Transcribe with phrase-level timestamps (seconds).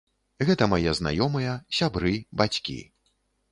[0.47, 2.79] Гэта мае знаёмыя, сябры, бацькі.